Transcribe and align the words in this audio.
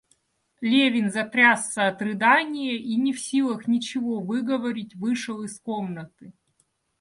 Левин 0.61 1.11
затрясся 1.11 1.85
от 1.87 2.01
рыдания 2.01 2.73
и, 2.73 2.95
не 2.95 3.13
в 3.13 3.19
силах 3.21 3.67
ничего 3.67 4.19
выговорить, 4.19 4.95
вышел 4.95 5.43
из 5.43 5.59
комнаты. 5.59 6.33